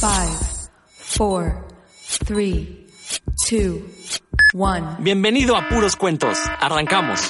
[0.00, 1.62] Four,
[2.24, 2.86] three,
[3.46, 3.84] two,
[4.54, 4.96] one.
[5.00, 6.38] Bienvenido a Puros Cuentos.
[6.58, 7.20] Arrancamos.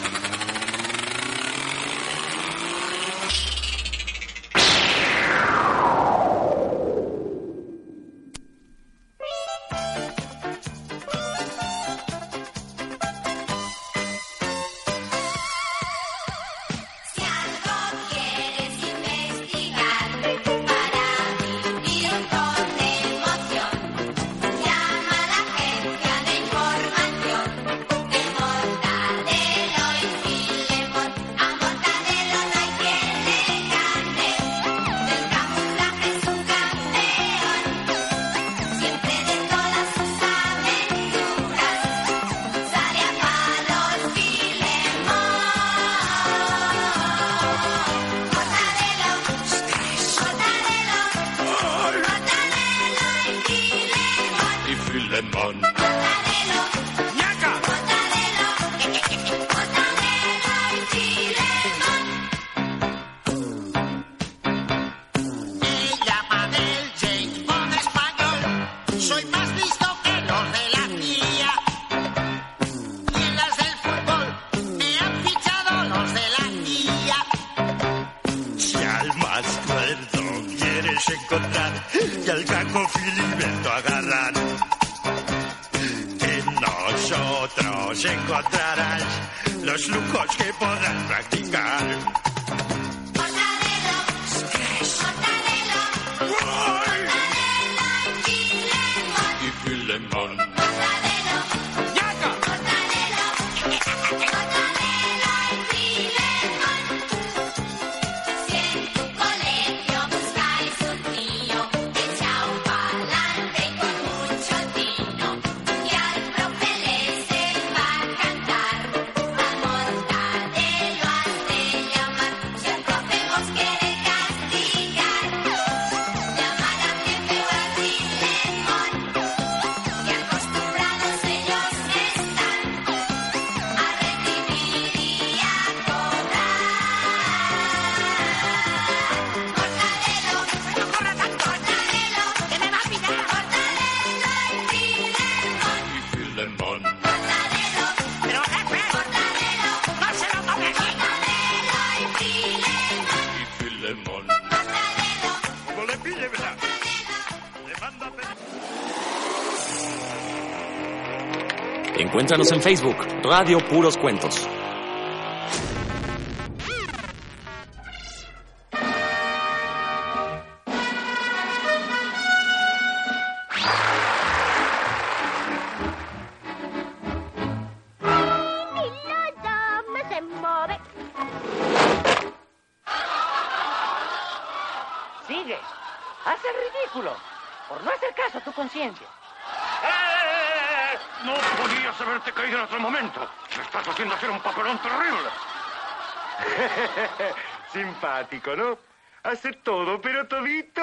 [162.31, 164.49] Encuéntranos en Facebook, Radio Puros Cuentos.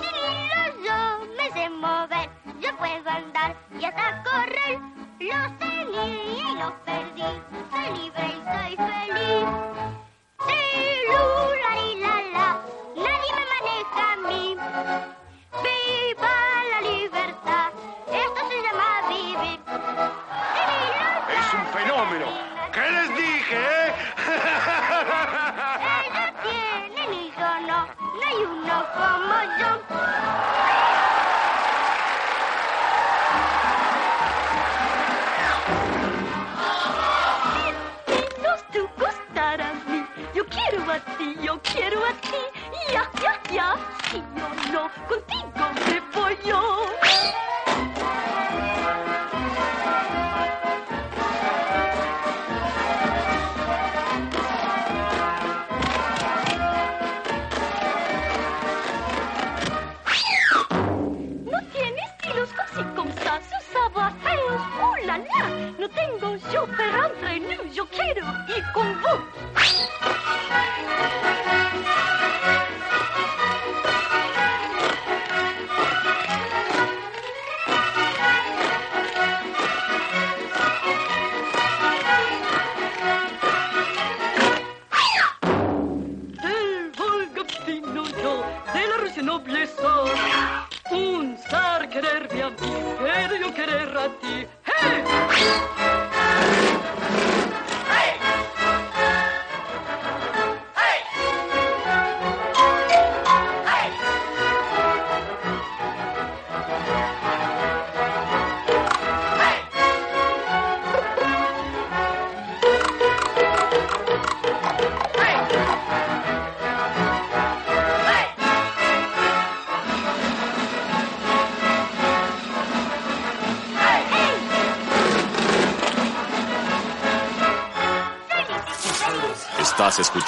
[0.00, 0.98] Cirilo, yo
[1.36, 2.28] me sé mover,
[2.60, 4.78] yo puedo andar y hasta correr.
[5.18, 7.30] Los tenía y los perdí,
[7.70, 9.48] soy libre y soy feliz.
[11.80, 12.48] y la la,
[12.94, 14.44] nadie me maneja a mí.
[15.64, 16.36] Viva
[16.72, 17.68] la libertad,
[18.06, 19.58] esto se llama vivir.
[20.54, 21.08] Cirilo,
[21.40, 22.26] es un fenómeno.
[22.72, 23.37] ¿Qué les digo?
[28.38, 30.57] you know from a jump.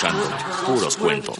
[0.00, 0.22] escuchando
[0.66, 1.38] puros cuentos.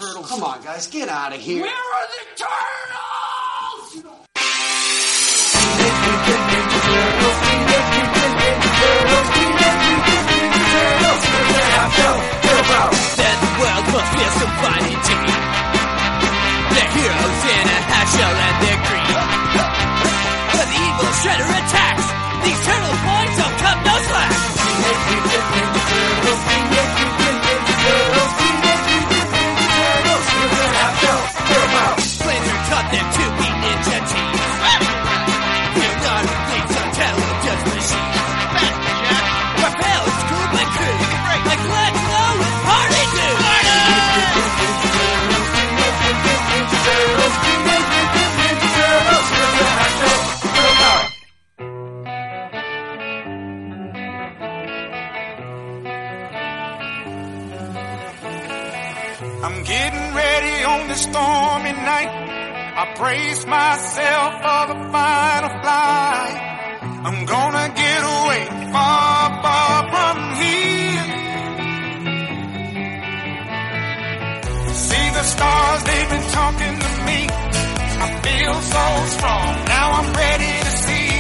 [78.50, 78.86] feel so
[79.16, 79.48] strong.
[79.66, 81.10] Now I'm ready to see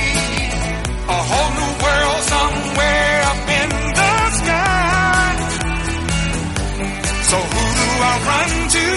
[1.16, 5.30] a whole new world somewhere up in the sky.
[7.30, 8.88] So who do I run to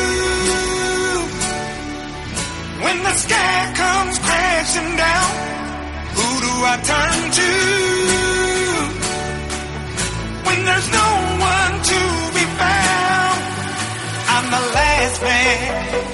[2.83, 5.31] when the sky comes crashing down?
[6.17, 7.51] Who do I turn to
[10.47, 11.09] when there's no
[11.53, 12.01] one to
[12.37, 13.39] be found?
[14.33, 16.12] I'm the last man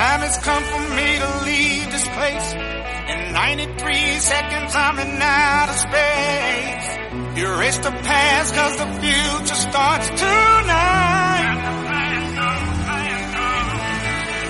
[0.00, 2.48] time has come for me to leave this place.
[3.12, 6.86] In 93 seconds, I'm in outer space.
[7.44, 11.56] Erase the past, cause the future starts tonight.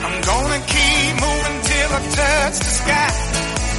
[0.06, 3.10] I'm gonna keep moving till I touch the sky.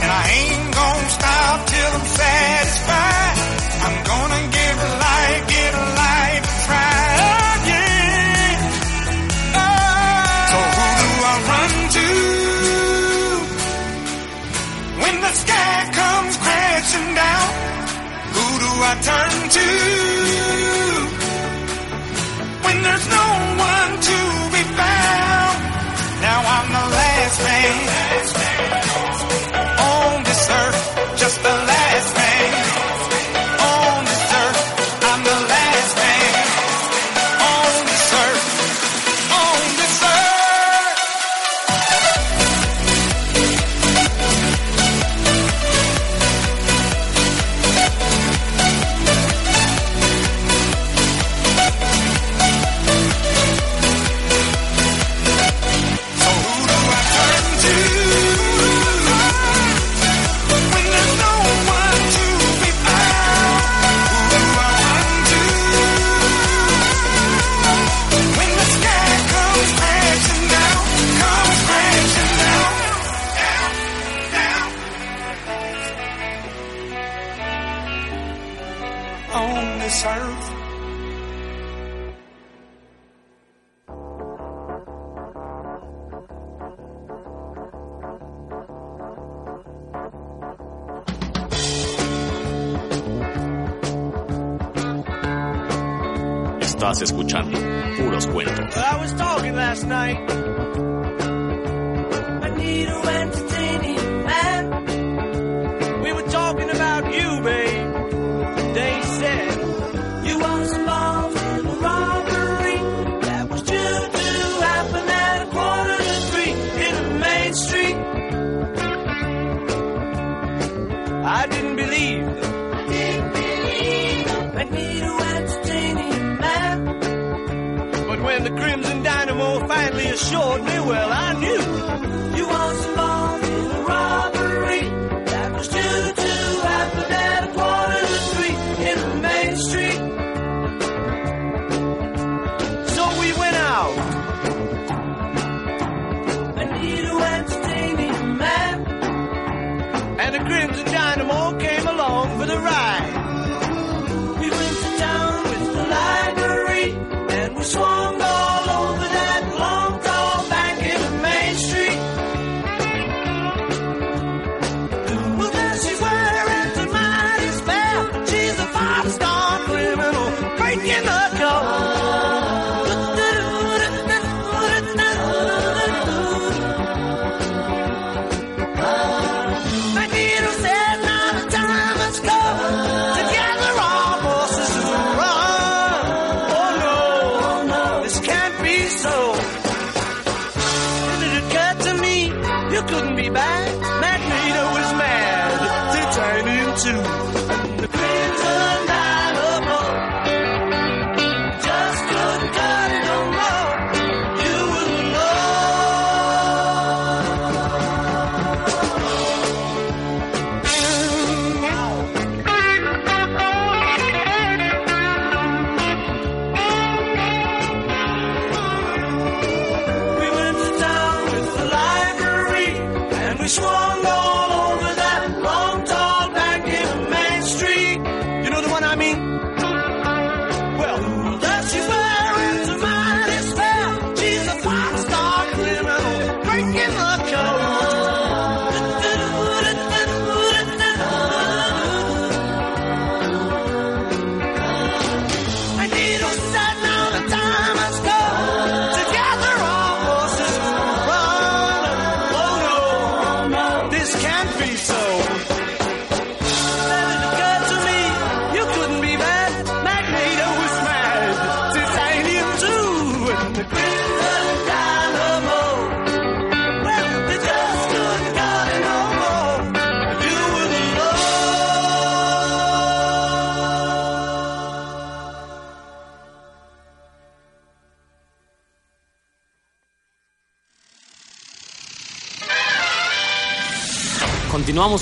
[0.04, 3.36] And I ain't gonna stop till I'm satisfied.
[3.86, 6.21] I'm gonna give a light, give a light.
[18.84, 19.68] I turn to.
[22.66, 23.28] When there's no
[23.70, 24.51] one to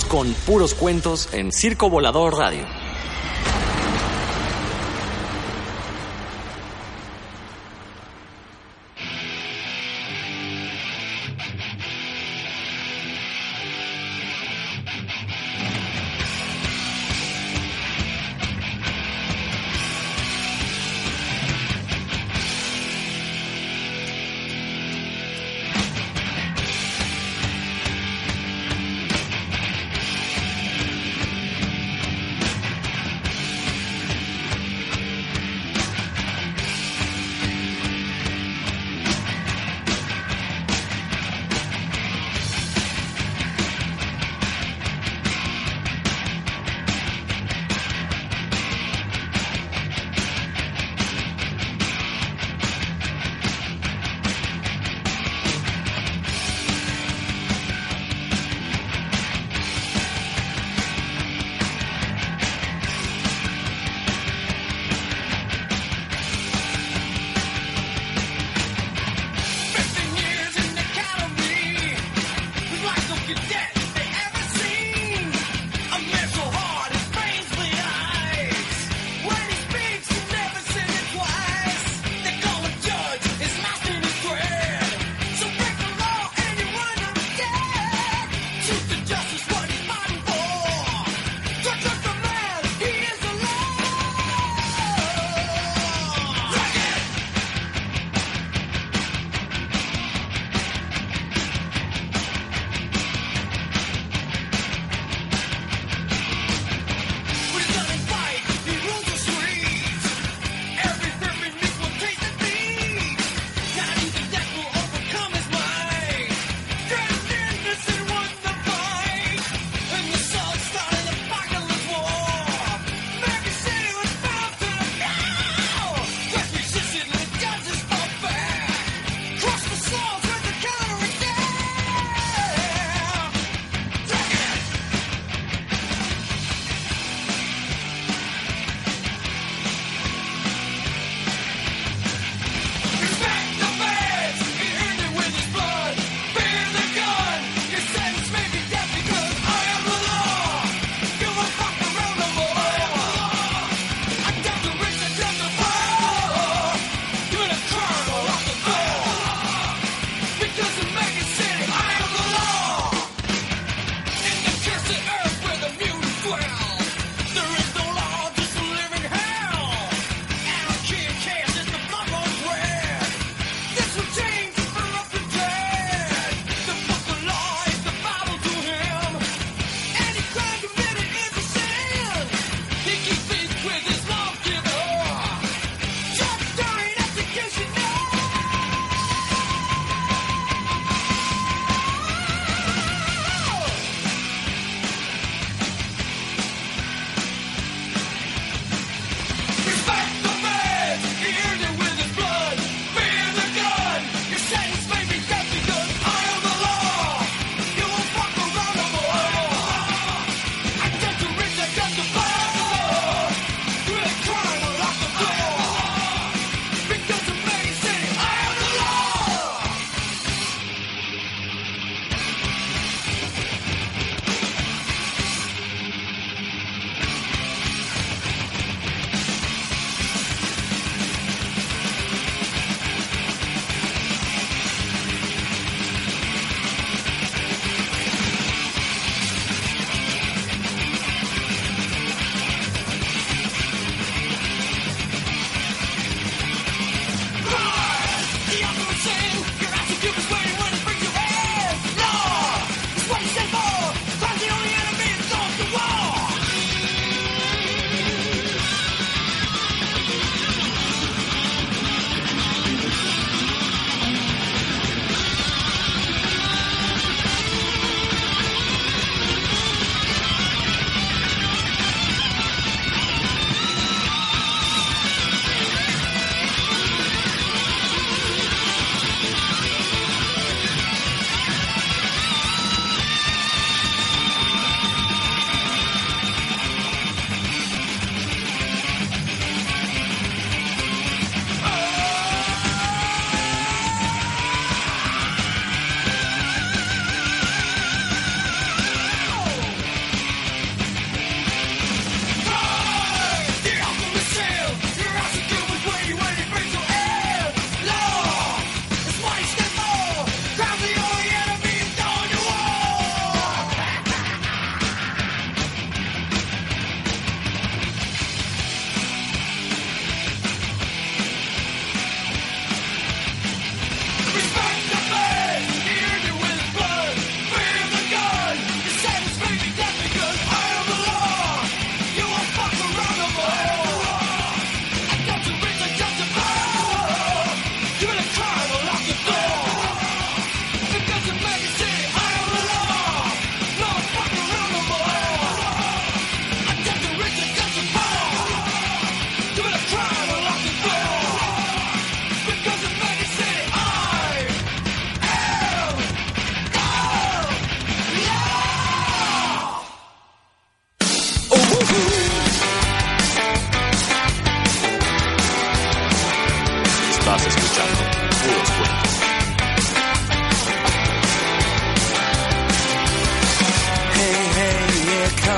[0.09, 2.78] con puros cuentos en Circo Volador Radio.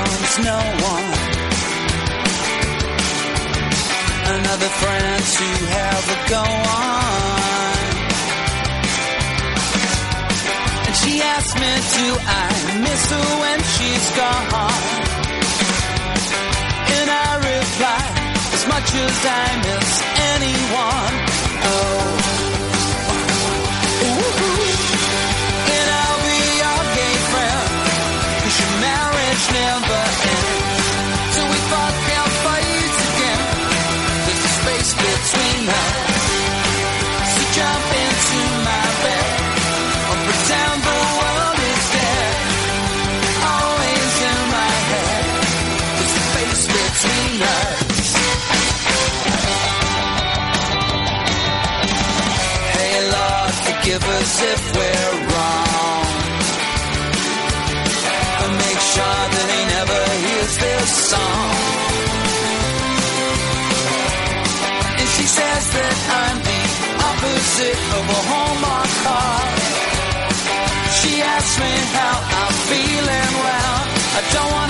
[0.02, 0.58] loves no
[0.92, 1.10] one.
[4.34, 6.44] Another friend to have a go
[6.82, 7.78] on.
[10.86, 12.08] And she asked me, do
[12.44, 12.48] I
[12.86, 14.82] miss her when she's gone?
[16.96, 18.14] And I replied,
[18.56, 19.90] as much as I miss
[20.34, 21.14] anyone.
[21.70, 22.51] Oh.
[54.54, 55.70] if we're wrong.
[58.52, 61.54] Make sure that he never hears this song.
[65.00, 66.62] And she says that I'm the
[67.10, 69.50] opposite of a Hallmark card.
[71.00, 73.30] She asks me how I'm feeling.
[73.46, 73.78] Well,
[74.18, 74.61] I don't want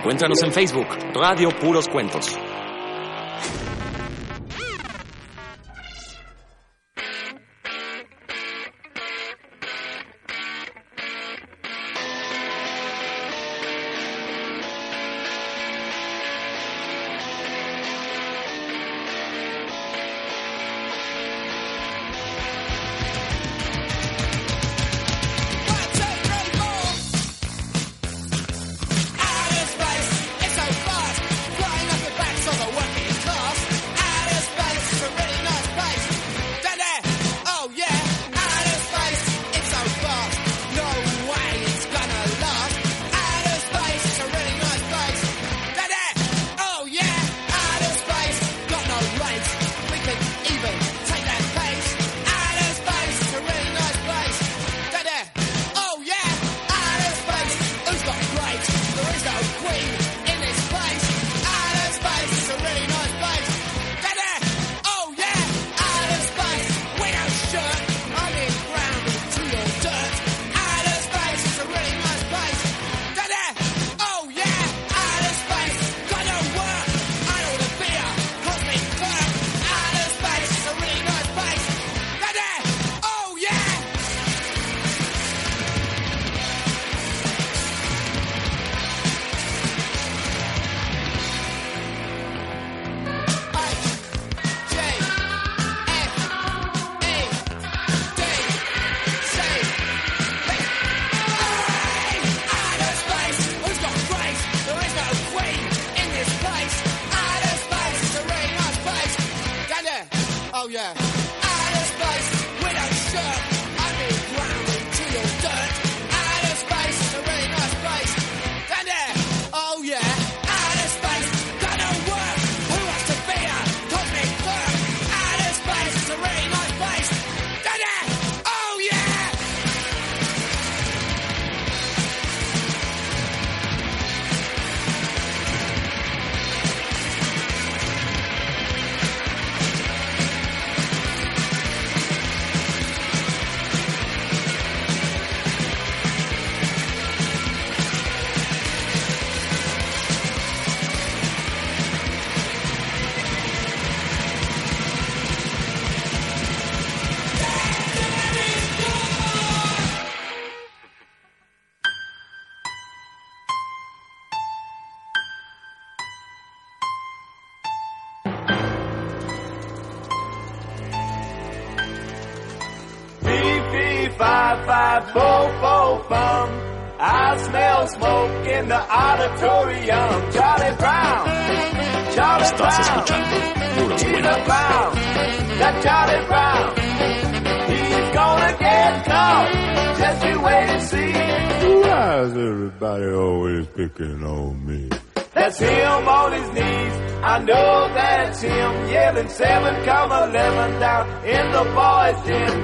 [0.00, 2.24] Encuéntranos en Facebook, Radio Puros Cuentos.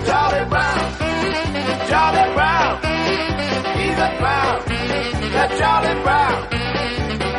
[0.04, 0.92] Charlie Brown,
[1.88, 2.72] Charlie Brown,
[3.78, 4.62] he's a clown.
[5.32, 6.38] That Charlie Brown,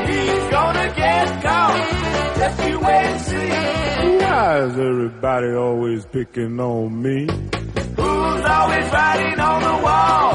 [0.08, 1.78] he's gonna get caught.
[2.38, 3.50] Just you wait and see.
[4.24, 7.28] Why is everybody always picking on me?
[7.28, 10.34] Who's always writing on the wall?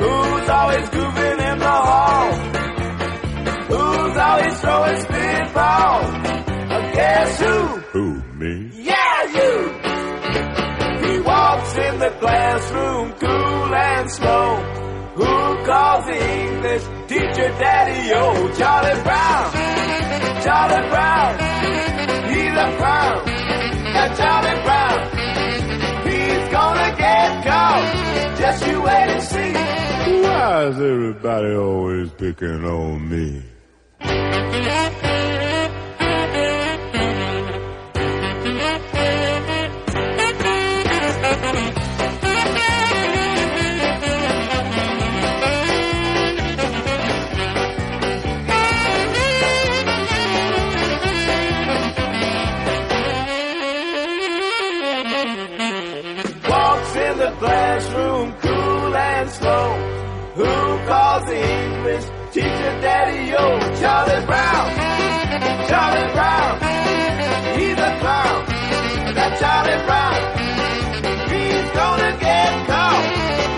[0.00, 2.32] Who's always goofing in the hall?
[3.70, 6.22] Who's always throwing spitballs?
[6.94, 7.56] Guess who?
[7.92, 8.69] Who, me?
[11.88, 14.56] in the classroom, cool and slow.
[15.20, 19.46] Who calls the English teacher Daddy Oh, Charlie Brown,
[20.44, 21.32] Charlie Brown,
[22.30, 23.18] he's a clown.
[23.94, 25.00] Now Charlie Brown,
[26.08, 28.36] he's gonna get caught.
[28.38, 29.52] Just you wait and see.
[30.22, 33.42] Why is everybody always picking on me?
[62.40, 63.44] teacher daddy, yo,
[63.80, 64.66] Charlie Brown.
[65.68, 66.52] Charlie Brown,
[67.58, 68.40] he's a clown.
[69.16, 70.20] That Charlie Brown,
[71.32, 73.04] he's gonna get caught.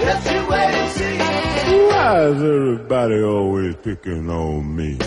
[0.04, 1.18] Yes, you wait and see.
[1.90, 4.98] Why is everybody always picking on me?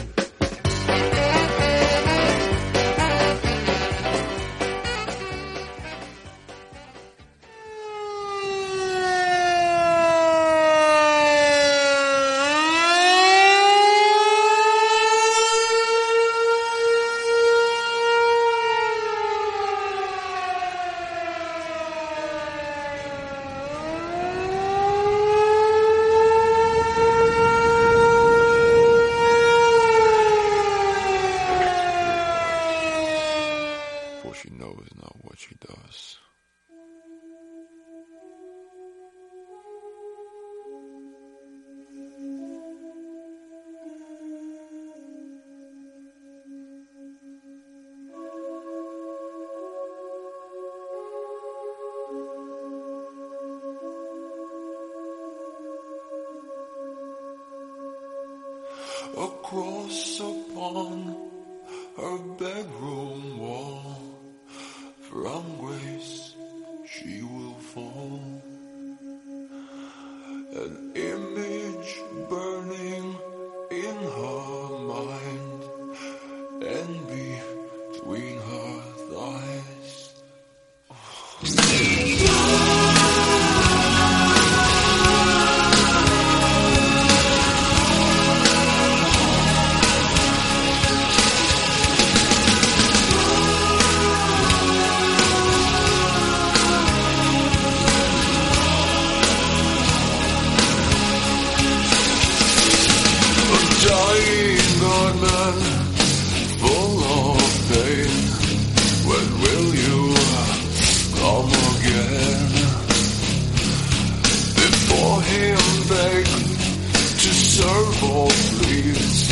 [118.06, 119.32] for please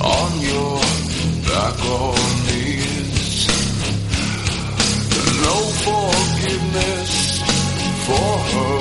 [0.00, 0.78] on your
[1.48, 2.14] back or
[2.46, 3.46] knees.
[5.46, 7.12] No forgiveness
[8.06, 8.77] for her.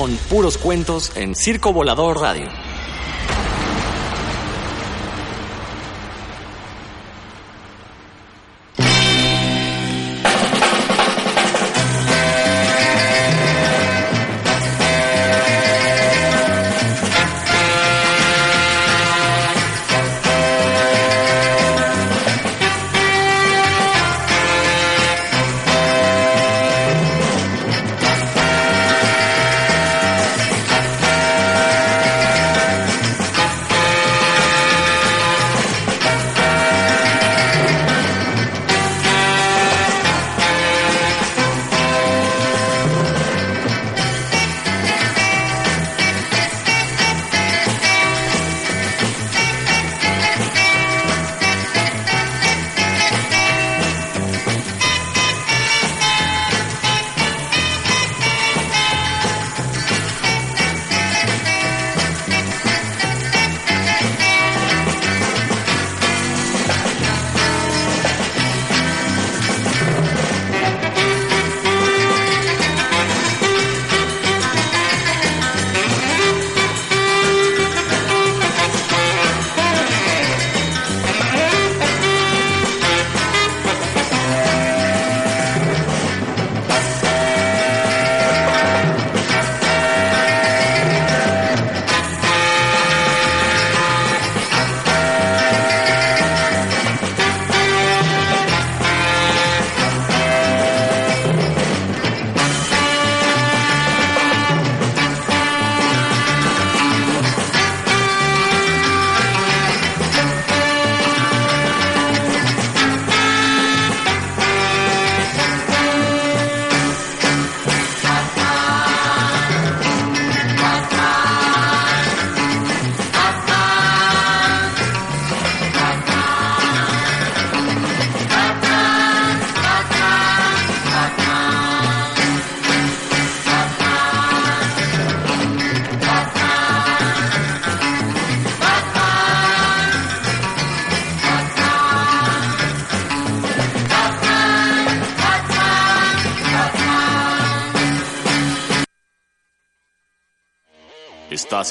[0.00, 2.59] Con puros cuentos en Circo Volador Radio.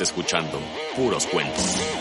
[0.01, 0.59] Escuchando
[0.95, 1.98] puros cuentos.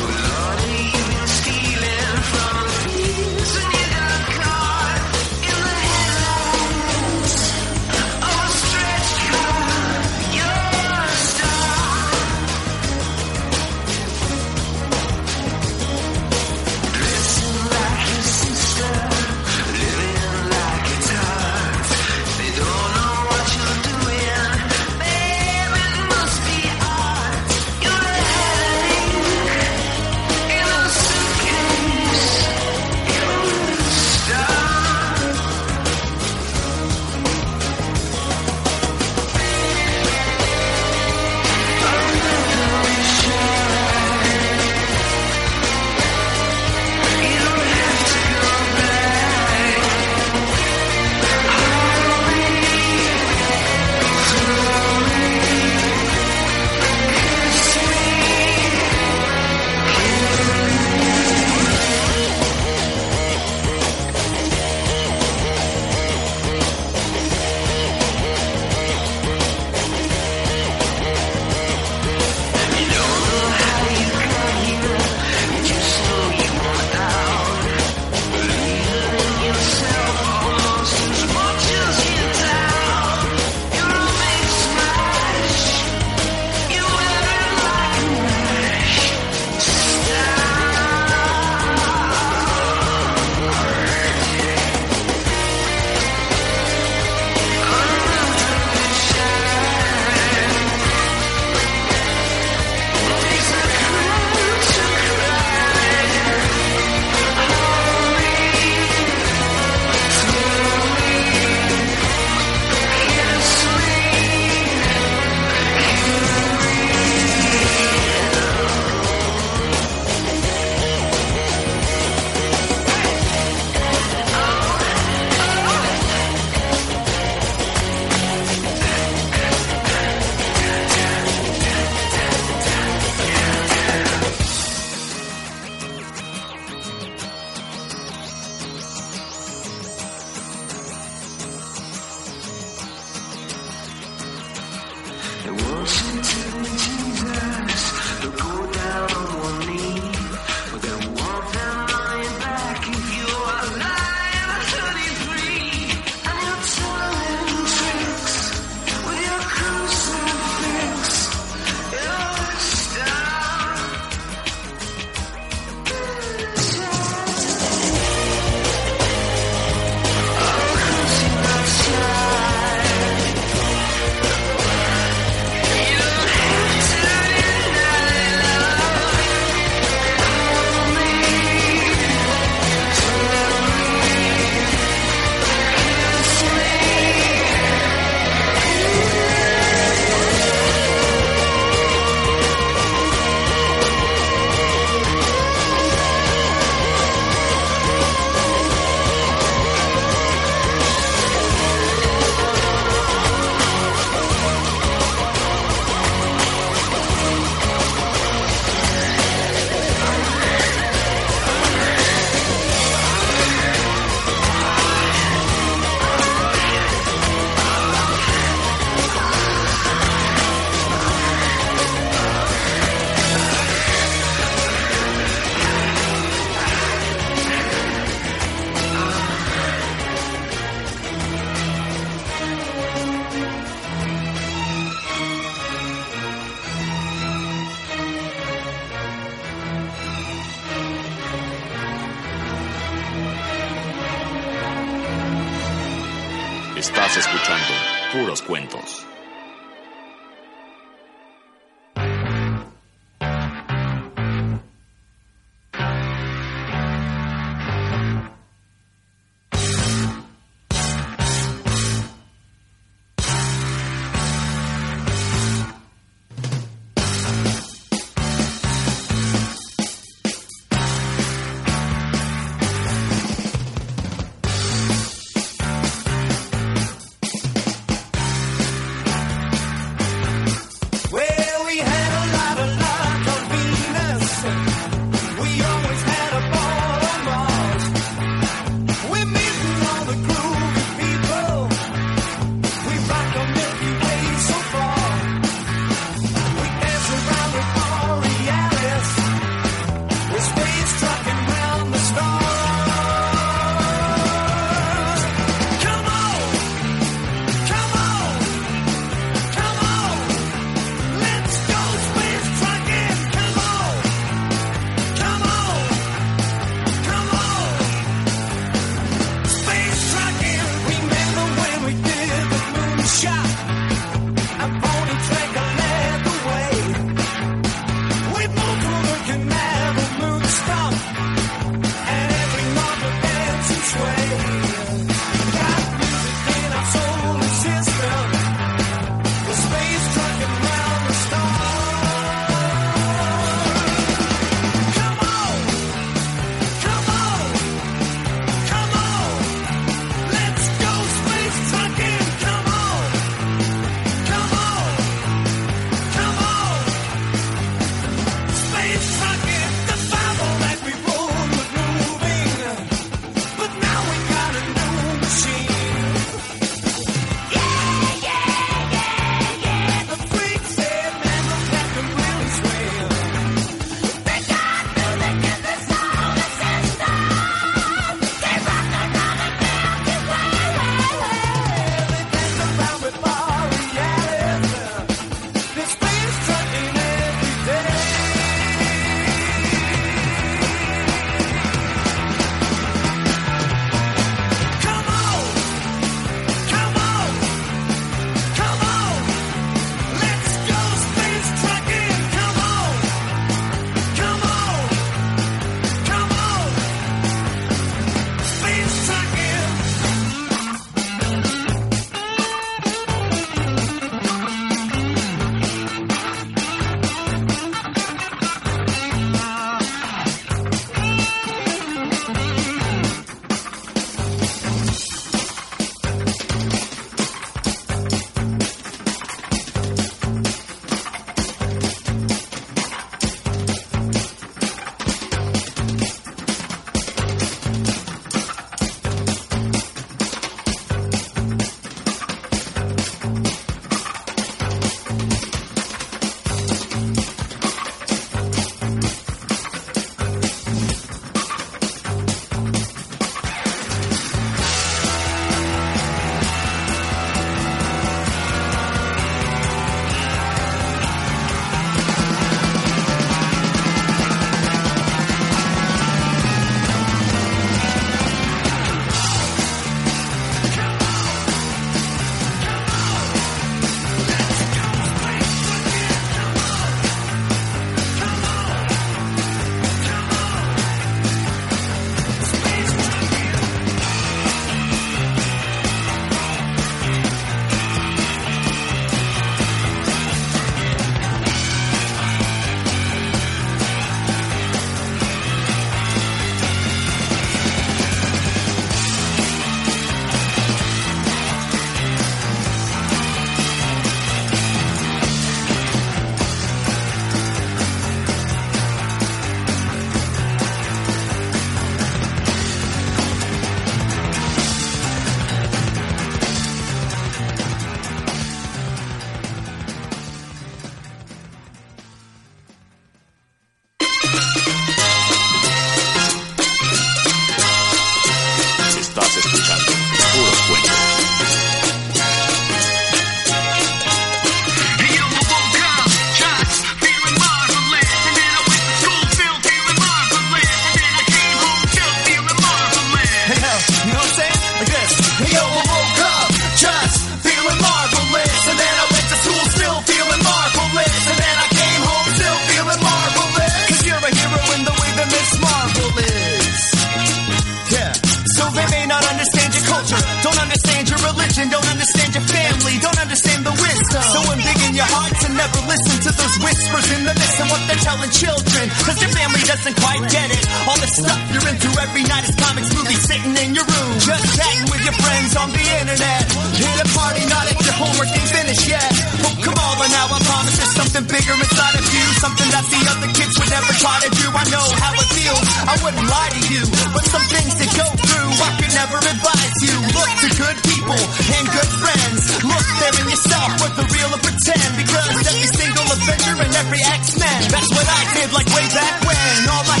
[570.40, 570.64] Get it.
[570.88, 574.12] All the stuff you're into every night is comics, movies, sitting in your room.
[574.20, 576.42] Just chatting with your friends on the internet.
[576.80, 579.04] Hit a party, not at your homework ain't finished yet.
[579.44, 582.24] Oh, come on but now, I promise there's something bigger inside of you.
[582.40, 584.46] Something that the other kids would never try to do.
[584.48, 586.82] I know how it feels, I wouldn't lie to you.
[587.12, 589.96] But some things to go through, I could never advise you.
[590.16, 592.40] Look to good people and good friends.
[592.64, 594.88] Look there in yourself, what the real or pretend.
[594.96, 599.68] Because every single Avenger and every X-Men, that's what I did like way back when.
[599.68, 600.00] All my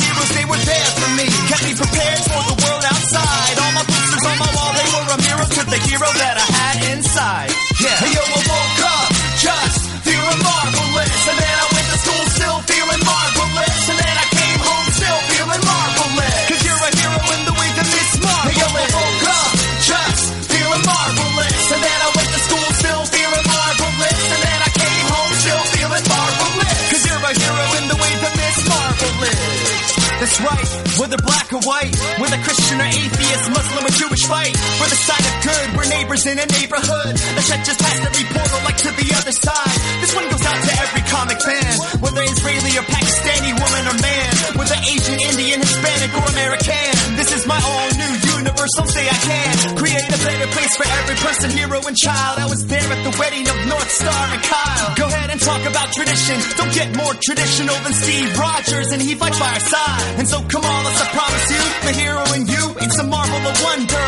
[36.20, 37.14] neighbors in a neighborhood.
[37.16, 39.78] The shit just passed every portal oh, like to the other side.
[40.00, 44.30] This one goes out to every comic fan, whether Israeli or Pakistani, woman or man,
[44.56, 46.92] whether Asian, Indian, Hispanic or American.
[47.16, 51.16] This is my all new universal say I can create a better place for every
[51.20, 52.38] person, hero and child.
[52.38, 54.94] I was there at the wedding of Northstar and Kyle.
[54.96, 56.36] Go ahead and talk about tradition.
[56.56, 60.04] Don't get more traditional than Steve Rogers, and he fights by our side.
[60.20, 64.06] And so let's I promise you, the hero in you, it's a marvel of wonder,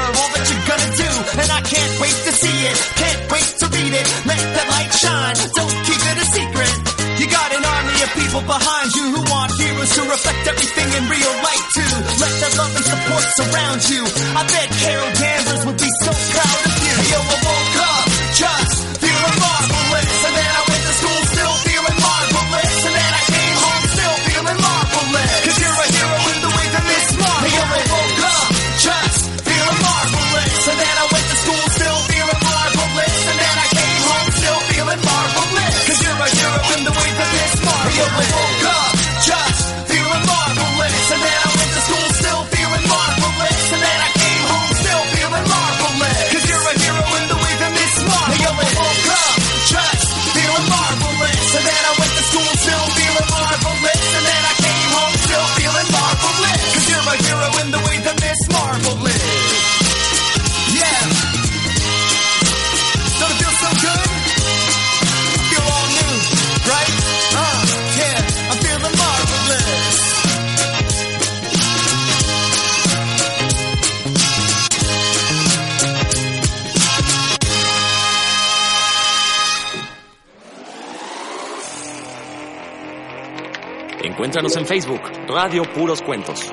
[8.32, 11.92] people behind you who want heroes to reflect everything in real life too.
[12.16, 14.02] Let their love and support surround you.
[14.32, 15.12] I bet Carol
[85.32, 86.52] Radio Puros Cuentos.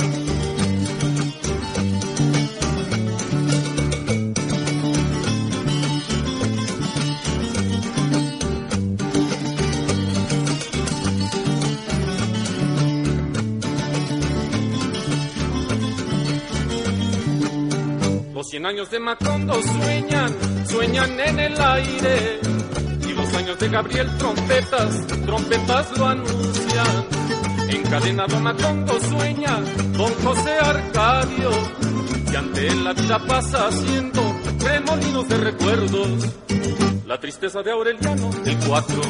[18.51, 22.41] Cien años de Macondo sueñan, sueñan en el aire.
[23.07, 27.05] Y los años de Gabriel trompetas, trompetas lo anuncian.
[27.69, 29.57] Encadenado Macondo sueña,
[29.93, 31.51] don José Arcadio.
[32.29, 34.21] Y ante él la vida pasa haciendo
[34.59, 36.09] remolinos de recuerdos.
[37.07, 39.01] La tristeza de Aureliano, el cuatro,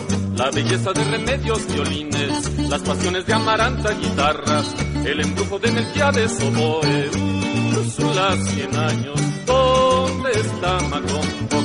[0.42, 4.74] la belleza de remedios, violines, las pasiones de Amaranta, guitarras,
[5.06, 7.12] el embrujo de Melquiades, oboe,
[7.78, 11.58] Úrsula, cien años, ¿dónde está Macondo?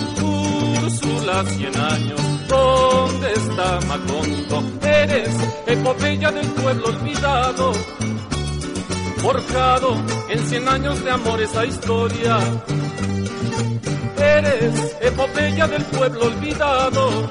[0.83, 4.63] Úrsula, cien años, ¿dónde está Macondo?
[4.83, 5.35] Eres
[5.67, 7.73] epopeya del pueblo olvidado,
[9.23, 9.97] forjado
[10.29, 12.39] en cien años de amor esa historia.
[14.19, 17.31] Eres epopeya del pueblo olvidado,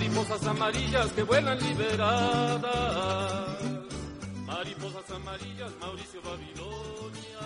[0.00, 2.64] Mariposas amarillas que vuelan liberadas.
[4.46, 7.40] Mariposas amarillas, Mauricio Babilonia.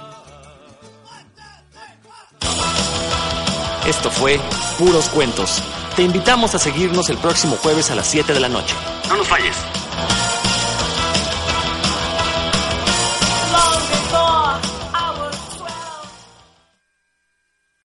[3.89, 4.39] Esto fue
[4.79, 5.61] Puros Cuentos.
[5.97, 8.77] Te invitamos a seguirnos el próximo jueves a las 7 de la noche.
[9.09, 9.57] No nos falles.